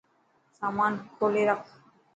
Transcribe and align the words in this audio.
سامان 0.59 0.93
کولي 1.17 1.43
رک. 1.49 1.63